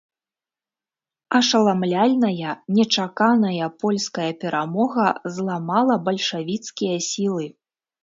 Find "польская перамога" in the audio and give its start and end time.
3.85-5.07